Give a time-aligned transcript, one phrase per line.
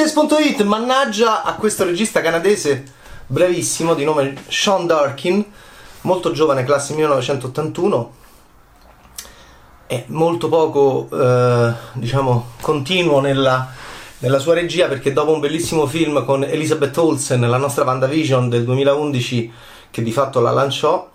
[0.00, 2.84] Frettes.it, mannaggia a questo regista canadese
[3.26, 5.44] bravissimo di nome Sean Darkin,
[6.02, 8.12] molto giovane, classe 1981
[9.86, 13.68] è molto poco, eh, diciamo, continuo nella,
[14.20, 18.64] nella, sua regia perché dopo un bellissimo film con Elizabeth Olsen, la nostra WandaVision del
[18.64, 19.52] 2011,
[19.90, 21.09] che di fatto la lanciò,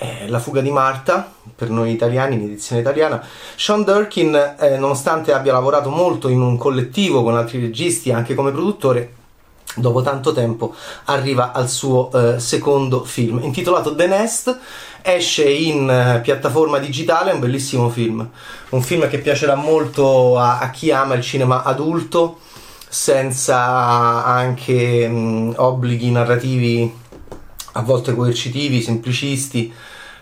[0.00, 3.22] eh, La fuga di Marta, per noi italiani, in edizione italiana.
[3.54, 8.50] Sean Durkin, eh, nonostante abbia lavorato molto in un collettivo con altri registi, anche come
[8.50, 9.14] produttore,
[9.76, 10.74] dopo tanto tempo
[11.04, 14.58] arriva al suo eh, secondo film, intitolato The Nest,
[15.02, 18.26] esce in eh, piattaforma digitale, è un bellissimo film,
[18.70, 22.38] un film che piacerà molto a, a chi ama il cinema adulto,
[22.88, 26.99] senza anche mh, obblighi narrativi
[27.72, 29.72] a volte coercitivi, semplicisti,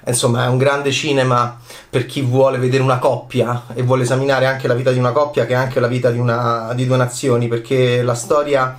[0.07, 1.59] insomma è un grande cinema
[1.89, 5.47] per chi vuole vedere una coppia e vuole esaminare anche la vita di una coppia
[5.47, 8.77] che è anche la vita di, una, di due nazioni perché la storia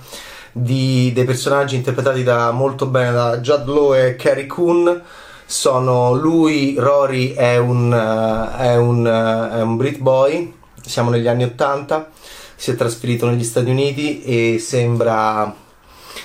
[0.52, 5.02] di, dei personaggi interpretati da, molto bene da Judd Law e Carrie Coon
[5.44, 9.04] sono lui, Rory è un, è un,
[9.52, 12.08] è un Brit boy, siamo negli anni 80,
[12.54, 15.52] si è trasferito negli Stati Uniti e sembra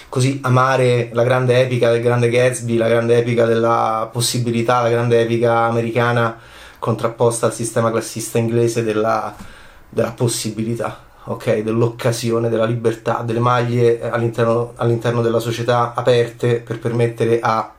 [0.09, 5.21] così amare la grande epica del grande Gatsby, la grande epica della possibilità, la grande
[5.21, 6.39] epica americana
[6.79, 9.35] contrapposta al sistema classista inglese della,
[9.89, 11.59] della possibilità, ok?
[11.59, 17.73] Dell'occasione, della libertà, delle maglie all'interno, all'interno della società aperte per permettere a,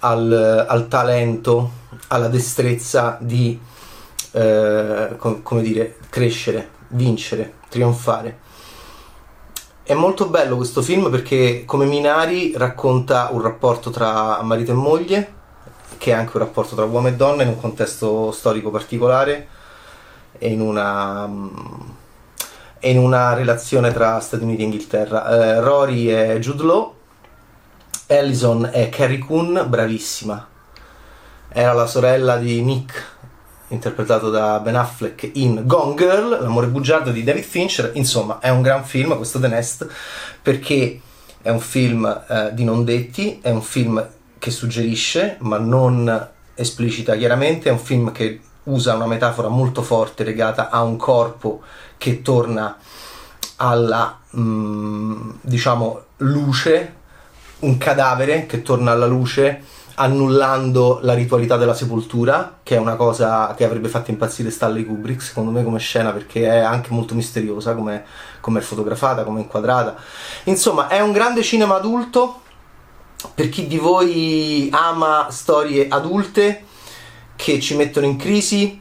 [0.00, 1.70] al, al, talento,
[2.08, 3.58] alla destrezza di,
[4.32, 8.46] eh, com- come dire, crescere, vincere, trionfare.
[9.88, 15.32] È molto bello questo film perché come Minari racconta un rapporto tra marito e moglie,
[15.96, 19.48] che è anche un rapporto tra uomo e donna in un contesto storico particolare
[20.36, 21.26] e in una,
[22.80, 25.26] in una relazione tra Stati Uniti e Inghilterra.
[25.26, 26.94] Eh, Rory è Jude Law,
[28.08, 30.48] Allison è Carrie Coon, bravissima.
[31.48, 33.06] Era la sorella di Nick
[33.68, 37.92] interpretato da Ben Affleck in Gone Girl, L'amore bugiardo di David Fincher.
[37.94, 39.86] Insomma, è un gran film questo The Nest
[40.40, 41.00] perché
[41.42, 44.06] è un film eh, di non detti, è un film
[44.38, 50.24] che suggerisce ma non esplicita chiaramente, è un film che usa una metafora molto forte
[50.24, 51.62] legata a un corpo
[51.96, 52.76] che torna
[53.56, 56.94] alla mh, mm, diciamo luce,
[57.60, 59.62] un cadavere che torna alla luce
[59.98, 65.20] annullando la ritualità della sepoltura, che è una cosa che avrebbe fatto impazzire Stanley Kubrick,
[65.20, 68.04] secondo me come scena, perché è anche molto misteriosa come
[68.40, 69.96] è fotografata, come è inquadrata.
[70.44, 72.42] Insomma, è un grande cinema adulto,
[73.34, 76.64] per chi di voi ama storie adulte
[77.36, 78.80] che ci mettono in crisi.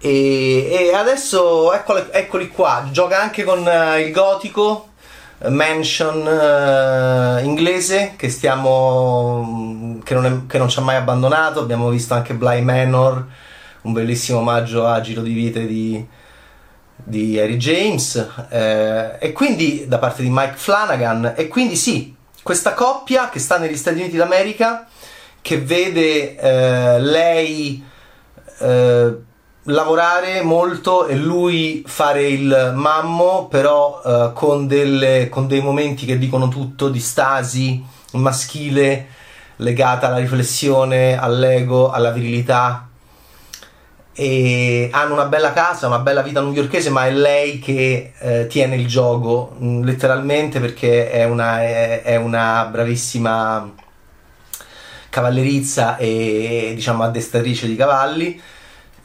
[0.00, 4.87] E, e adesso eccoli, eccoli qua, gioca anche con uh, il gotico,
[5.46, 11.60] mansion uh, inglese che stiamo che non, è, che non, ci ha mai abbandonato.
[11.60, 13.26] Abbiamo visto anche Bly Manor
[13.82, 16.06] un bellissimo omaggio a Giro di Vite di,
[16.96, 18.26] di Harry James.
[18.48, 21.34] Eh, e quindi da parte di Mike Flanagan.
[21.36, 24.86] E quindi sì questa coppia che sta negli Stati Uniti d'America
[25.42, 27.84] che vede eh, lei
[28.58, 29.16] eh,
[29.68, 36.18] lavorare molto e lui fare il mammo, però uh, con, delle, con, dei momenti che
[36.18, 39.06] dicono tutto di stasi maschile
[39.56, 42.88] legata alla riflessione, all'ego, alla virilità.
[44.12, 48.76] E hanno una bella casa, una bella vita newyorkese, ma è lei che eh, tiene
[48.76, 53.74] il gioco mm, letteralmente perché è una, è, è una bravissima
[55.10, 58.40] cavallerizza e diciamo addestratrice di cavalli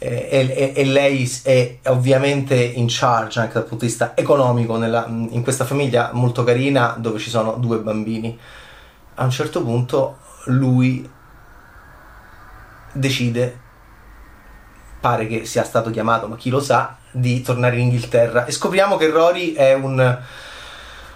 [0.06, 5.06] e, e, e, lei è ovviamente in charge anche dal punto di vista economico nella,
[5.08, 8.38] in questa famiglia molto carina dove ci sono due bambini.
[9.16, 11.09] A un certo punto lui
[12.92, 13.60] decide,
[15.00, 18.98] pare che sia stato chiamato, ma chi lo sa, di tornare in Inghilterra e scopriamo
[18.98, 20.19] che Rory è un,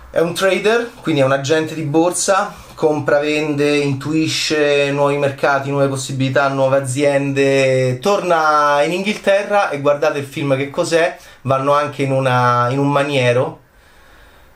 [0.10, 5.88] è un trader, quindi è un agente di borsa compra, vende, intuisce nuovi mercati, nuove
[5.88, 12.12] possibilità, nuove aziende, torna in Inghilterra e guardate il film che cos'è, vanno anche in,
[12.12, 13.62] una, in un maniero,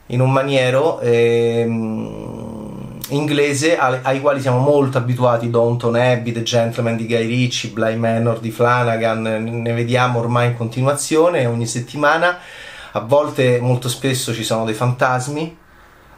[0.07, 6.97] in un maniero ehm, inglese ai, ai, quali siamo molto abituati, Downton Abbey, The Gentleman
[6.97, 12.38] di Guy Ritchie, Bly Manor di Flanagan, ne vediamo ormai in continuazione ogni settimana,
[12.91, 15.57] a volte molto spesso ci sono dei fantasmi,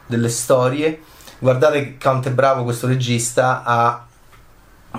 [0.06, 1.00] delle storie
[1.44, 4.06] guardate quanto è bravo questo regista a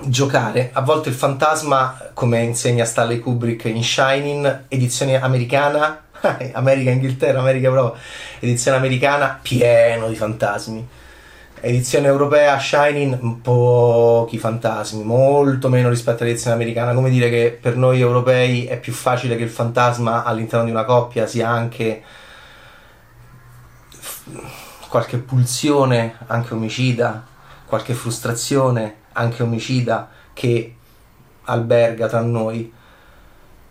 [0.04, 0.70] giocare.
[0.74, 6.04] A volte il fantasma, come insegna Stanley Kubrick in Shining, edizione americana,
[6.54, 7.98] America Inghilterra, America Pro,
[8.40, 10.88] edizione americana pieno di fantasmi.
[11.68, 18.00] Edizione europea Shining pochi fantasmi, molto meno rispetto all'edizione americana, come dire che per noi
[18.00, 22.04] europei è più facile che il fantasma all'interno di una coppia sia anche
[24.90, 27.26] qualche pulsione, anche omicida,
[27.66, 30.76] qualche frustrazione, anche omicida, che
[31.46, 32.72] alberga tra noi.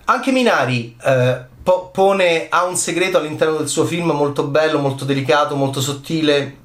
[0.07, 5.05] Anche Minari eh, po- pone, ha un segreto all'interno del suo film molto bello, molto
[5.05, 6.63] delicato, molto sottile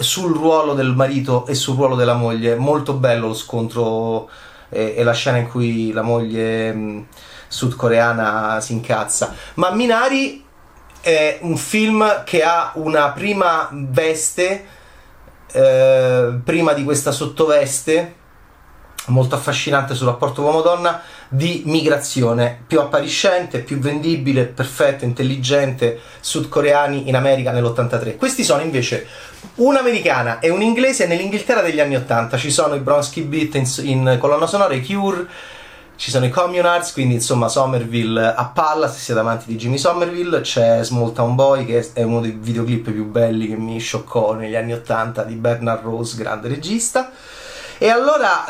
[0.00, 2.56] sul ruolo del marito e sul ruolo della moglie.
[2.56, 4.28] Molto bello lo scontro
[4.68, 7.06] e, e la scena in cui la moglie mh,
[7.48, 9.34] sudcoreana si incazza.
[9.54, 10.44] Ma Minari
[11.00, 14.66] è un film che ha una prima veste,
[15.52, 18.14] eh, prima di questa sottoveste
[19.10, 27.16] molto affascinante sul rapporto uomo-donna di migrazione più appariscente, più vendibile, perfetto, intelligente, sudcoreani in
[27.16, 28.16] America nell'83.
[28.16, 29.06] Questi sono invece
[29.56, 32.36] un'americana e un inglese nell'Inghilterra degli anni 80.
[32.36, 35.26] Ci sono i Bronsky Beat in, in colonna sonora, i Cure,
[36.00, 40.40] ci sono i Communards, quindi insomma Somerville a palla, se siete amanti di Jimmy Somerville,
[40.40, 44.56] c'è Small Town Boy che è uno dei videoclip più belli che mi scioccò negli
[44.56, 47.12] anni 80 di Bernard Rose, grande regista.
[47.82, 48.44] E allora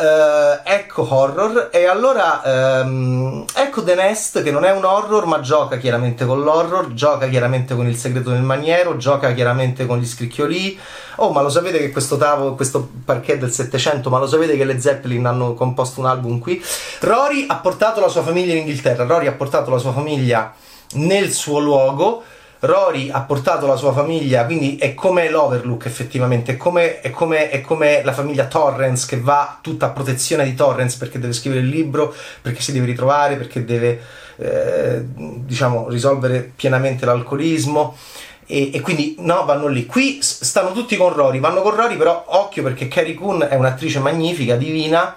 [0.65, 5.39] eh, ecco horror, e allora ehm, ecco The Nest che non è un horror ma
[5.39, 10.05] gioca chiaramente con l'horror, gioca chiaramente con il segreto del maniero, gioca chiaramente con gli
[10.05, 10.77] scricchioli.
[11.19, 14.65] Oh, ma lo sapete che questo tavolo, questo parquet del 700, ma lo sapete che
[14.65, 16.61] le Zeppelin hanno composto un album qui?
[16.99, 20.53] Rory ha portato la sua famiglia in Inghilterra, Rory ha portato la sua famiglia
[20.95, 22.25] nel suo luogo
[22.61, 27.49] Rory ha portato la sua famiglia, quindi è come l'Overlook effettivamente, è come, è, come,
[27.49, 31.63] è come, la famiglia Torrens che va tutta a protezione di Torrens perché deve scrivere
[31.63, 34.01] il libro, perché si deve ritrovare, perché deve
[34.37, 37.97] eh, diciamo risolvere pienamente l'alcolismo.
[38.45, 39.87] E, e, quindi no, vanno lì.
[39.87, 44.01] Qui stanno tutti con Rory, vanno con Rory, però occhio perché Carrie Coon è un'attrice
[44.01, 45.17] magnifica, divina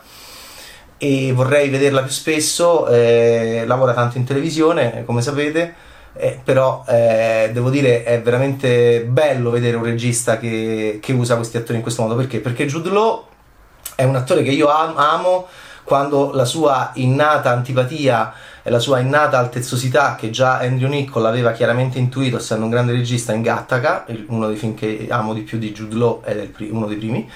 [0.98, 2.88] e vorrei vederla più spesso.
[2.88, 9.50] Eh, lavora tanto in televisione, come sapete eh, però eh, devo dire è veramente bello
[9.50, 12.40] vedere un regista che, che, usa questi attori in questo modo perché?
[12.40, 13.26] Perché Jude Law
[13.96, 15.48] è un attore che io am- amo
[15.84, 21.52] quando la sua innata antipatia e la sua innata altezzosità che già Andrew Niccol aveva
[21.52, 25.58] chiaramente intuito essendo un grande regista in Gattaca uno dei film che amo di più
[25.58, 27.30] di Jude Law è uno dei primi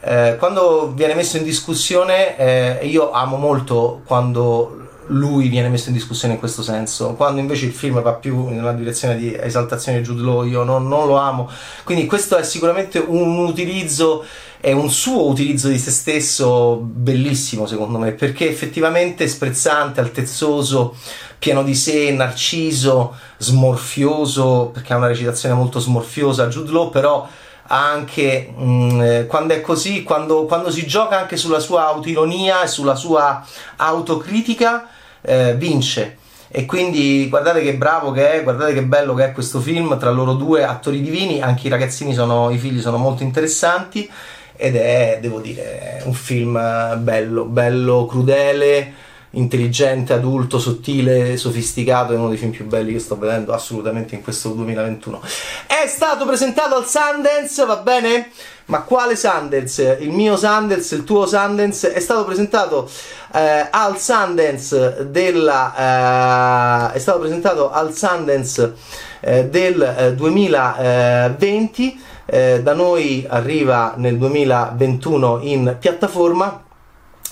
[0.00, 5.94] eh, quando viene messo in discussione eh, io amo molto quando lui viene messo in
[5.94, 10.04] discussione in questo senso, quando invece il film va più nella direzione di esaltazione di
[10.04, 11.50] Jude Law, io non, non lo amo.
[11.84, 14.24] Quindi questo è sicuramente un utilizzo
[14.62, 20.94] è un suo utilizzo di se stesso bellissimo secondo me perché effettivamente sprezzante, altezzoso,
[21.36, 27.28] pieno di sé, narciso, smorfioso perché ha una recitazione molto smorfiosa Jude Law però
[27.72, 32.62] anche mh, mm, eh, quando è così, quando, quando, si gioca anche sulla sua autoironia
[32.62, 33.44] e sulla sua
[33.76, 34.88] autocritica,
[35.22, 36.18] eh, vince.
[36.48, 40.10] E quindi guardate che bravo che è, guardate che bello che è questo film, tra
[40.10, 44.08] loro due attori divini, anche i ragazzini sono, i figli sono molto interessanti
[44.54, 46.52] ed è, devo dire, un film
[46.98, 48.92] bello, bello, crudele,
[49.32, 54.22] intelligente, adulto, sottile, sofisticato, è uno dei film più belli che sto vedendo assolutamente in
[54.22, 55.20] questo 2021.
[55.66, 58.30] È stato presentato al Sundance, va bene?
[58.66, 59.98] Ma quale Sundance?
[60.00, 61.92] Il mio Sundance, il tuo Sundance?
[61.92, 62.88] È stato presentato
[63.32, 68.74] eh, al Sundance della eh, è stato presentato al Sundance
[69.20, 76.62] eh, del 2020 eh, eh, da noi arriva nel 2021 in piattaforma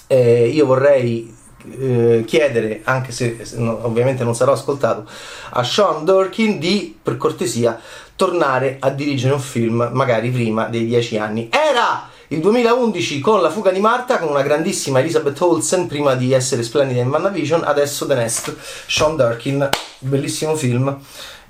[0.07, 1.39] eh, io vorrei
[1.79, 5.09] eh, chiedere, anche se ovviamente non sarò ascoltato,
[5.51, 7.81] a Sean Durkin di, per cortesia,
[8.17, 11.49] tornare a dirigere un film magari prima dei dieci anni.
[11.51, 16.33] Era il 2011 con La fuga di Marta, con una grandissima Elizabeth Olsen, prima di
[16.33, 18.55] essere splendida in WandaVision, adesso The Nest,
[18.87, 20.97] Sean Durkin, bellissimo film,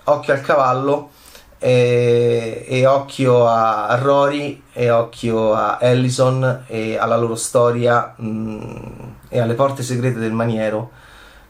[0.05, 1.11] Occhio al cavallo,
[1.63, 8.73] e, e, occhio a, Rory e occhio a Ellison e alla loro storia mh, mm,
[9.29, 10.91] e alle porte segrete del maniero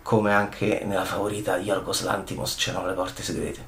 [0.03, 3.67] come anche nella favorita di Yorgos Lantimos c'erano le porte segrete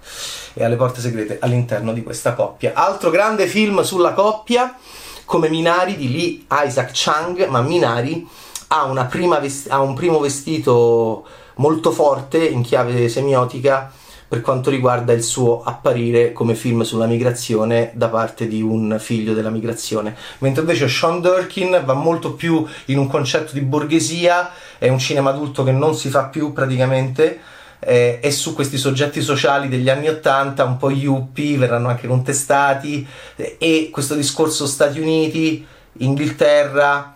[0.55, 2.73] e alle porte segrete all'interno di questa coppia.
[2.75, 4.77] Altro grande film sulla coppia
[5.25, 8.29] come Minari di Lee Isaac Chang ma Minari
[8.67, 11.25] ha, vest- ha un primo vestito
[11.57, 13.93] molto forte in chiave semiotica
[14.33, 19.35] per quanto riguarda il suo apparire come film sulla migrazione da parte di un figlio
[19.35, 24.89] della migrazione, mentre invece Sean Durkin va molto più in un concetto di borghesia, è
[24.89, 27.41] un cinema adulto che non si fa più praticamente,
[27.79, 33.07] eh, e su questi soggetti sociali degli anni Ottanta, un po' yuppie, verranno anche contestati
[33.37, 35.63] e questo discorso Stati Uniti,
[35.99, 37.15] Inghilterra,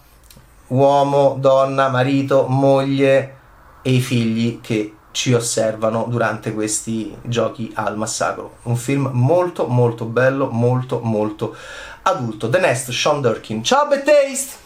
[0.67, 3.37] uomo, donna, marito, moglie
[3.81, 8.59] e i figli che ci osservano durante questi giochi al massacro.
[8.65, 11.57] Un film molto molto bello, molto molto
[12.03, 12.51] adulto.
[12.51, 13.65] The Nest, Sean Durkin.
[13.65, 14.66] Ciao Taste!